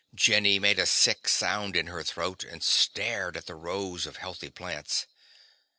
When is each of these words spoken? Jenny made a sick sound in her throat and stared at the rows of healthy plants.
Jenny 0.15 0.57
made 0.57 0.79
a 0.79 0.87
sick 0.87 1.27
sound 1.27 1.75
in 1.75 1.85
her 1.85 2.01
throat 2.03 2.43
and 2.43 2.63
stared 2.63 3.37
at 3.37 3.45
the 3.45 3.53
rows 3.53 4.07
of 4.07 4.17
healthy 4.17 4.49
plants. 4.49 5.05